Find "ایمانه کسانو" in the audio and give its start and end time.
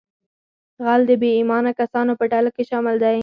1.37-2.13